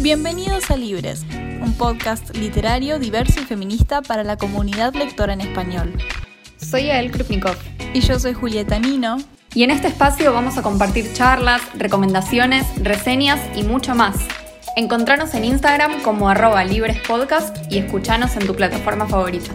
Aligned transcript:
Bienvenidos 0.00 0.70
a 0.70 0.76
Libres, 0.76 1.26
un 1.60 1.74
podcast 1.76 2.36
literario 2.36 3.00
diverso 3.00 3.40
y 3.40 3.44
feminista 3.44 4.00
para 4.00 4.22
la 4.22 4.36
comunidad 4.36 4.94
lectora 4.94 5.32
en 5.32 5.40
español. 5.40 5.92
Soy 6.56 6.88
Ael 6.88 7.10
Krupnikov. 7.10 7.56
Y 7.94 8.00
yo 8.00 8.20
soy 8.20 8.32
Julieta 8.32 8.78
Nino. 8.78 9.16
Y 9.54 9.64
en 9.64 9.72
este 9.72 9.88
espacio 9.88 10.32
vamos 10.32 10.56
a 10.56 10.62
compartir 10.62 11.12
charlas, 11.14 11.62
recomendaciones, 11.74 12.64
reseñas 12.80 13.40
y 13.56 13.64
mucho 13.64 13.96
más. 13.96 14.14
Encontranos 14.76 15.34
en 15.34 15.44
Instagram 15.44 16.00
como 16.02 16.28
arroba 16.28 16.62
librespodcast 16.62 17.56
y 17.68 17.78
escuchanos 17.78 18.36
en 18.36 18.46
tu 18.46 18.54
plataforma 18.54 19.08
favorita. 19.08 19.50